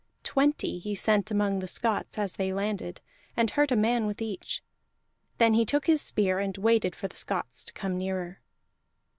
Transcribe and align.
Twenty 0.23 0.79
he 0.79 0.95
sent 0.95 1.29
among 1.29 1.59
the 1.59 1.67
Scots 1.67 2.17
as 2.17 2.37
they 2.37 2.51
landed, 2.51 3.01
and 3.37 3.51
hurt 3.51 3.71
a 3.71 3.75
man 3.75 4.07
with 4.07 4.19
each; 4.19 4.63
then 5.37 5.53
he 5.53 5.63
took 5.63 5.85
his 5.85 6.01
spear, 6.01 6.39
and 6.39 6.57
waited 6.57 6.95
for 6.95 7.07
the 7.07 7.15
Scots 7.15 7.63
to 7.65 7.73
come 7.73 7.99
nearer. 7.99 8.41